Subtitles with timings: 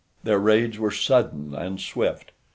[0.23, 2.31] Their raids were sudden and swift.